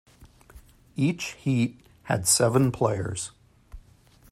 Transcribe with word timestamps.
Each 0.95 1.33
heat 1.33 1.79
had 2.05 2.27
seven 2.27 2.71
players. 2.71 3.33